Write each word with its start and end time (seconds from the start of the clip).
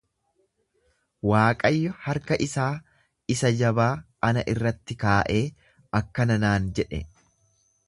Waaqayyo 1.31 1.91
harka 2.05 2.37
isaa 2.45 2.71
isa 3.35 3.53
jabaa 3.61 3.91
ana 4.31 4.47
irratti 4.55 4.99
kaa'ee 5.07 5.45
akkana 6.03 6.41
naan 6.47 6.69
jedhe. 6.81 7.05